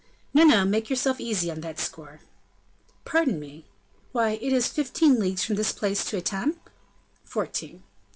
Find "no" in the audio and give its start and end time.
0.33-0.43, 0.43-0.65